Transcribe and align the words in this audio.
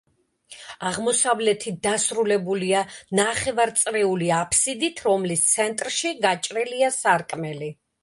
აღმოსავლეთით 0.91 1.77
დასრულებულია 1.83 2.81
ნახევარწრიული 3.21 4.33
აბსიდით, 4.41 5.07
რომლის 5.11 5.49
ცენტრში 5.55 6.19
გაჭრილია 6.29 6.95
სარკმელი. 7.01 7.75